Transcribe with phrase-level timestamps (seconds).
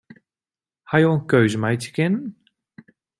[0.91, 2.25] Hawwe jo in keuze meitsje kinnen?